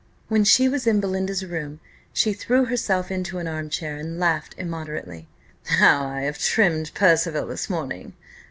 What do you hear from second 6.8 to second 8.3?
Percival this morning!"